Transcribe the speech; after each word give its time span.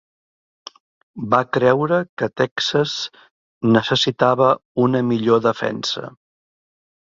Va 1.33 1.41
creure 1.57 1.99
que 2.21 2.29
Texas 2.43 2.95
necessitava 3.77 4.51
una 4.87 5.05
millor 5.13 5.47
defensa. 5.51 6.07